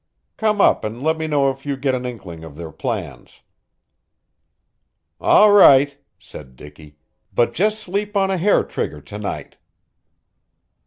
Come 0.35 0.59
up 0.61 0.83
and 0.83 1.03
let 1.03 1.15
me 1.15 1.27
know 1.27 1.51
if 1.51 1.63
you 1.63 1.77
get 1.77 1.93
an 1.93 2.07
inkling 2.07 2.43
of 2.43 2.55
their 2.55 2.71
plans." 2.71 3.41
"All 5.19 5.51
right," 5.53 5.95
said 6.17 6.55
Dicky. 6.55 6.97
"But 7.31 7.53
just 7.53 7.77
sleep 7.79 8.17
on 8.17 8.31
a 8.31 8.37
hair 8.37 8.63
trigger 8.63 8.99
to 8.99 9.19
night." 9.19 9.57